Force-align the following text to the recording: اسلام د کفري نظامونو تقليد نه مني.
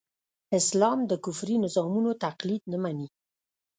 اسلام 0.59 0.99
د 1.09 1.11
کفري 1.23 1.55
نظامونو 1.65 2.09
تقليد 2.23 2.61
نه 2.71 2.77
مني. 2.83 3.07